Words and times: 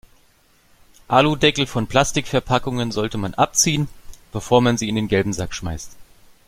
Aludeckel 1.07 1.67
von 1.67 1.85
Plastikverpackungen 1.85 2.91
sollte 2.91 3.19
man 3.19 3.35
abziehen, 3.35 3.87
bevor 4.31 4.59
man 4.59 4.75
sie 4.75 4.89
in 4.89 4.95
den 4.95 5.07
gelben 5.07 5.31
Sack 5.31 5.53
schmeißt. 5.53 5.95